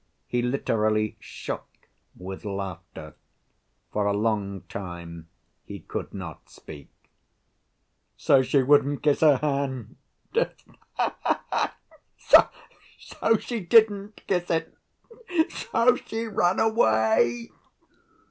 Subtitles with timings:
[0.25, 3.13] He literally shook with laughter.
[3.93, 5.27] For a long time
[5.63, 6.89] he could not speak.
[8.17, 9.97] "So she wouldn't kiss her hand!
[12.97, 14.75] So she didn't kiss it;
[15.51, 17.51] so she ran away!"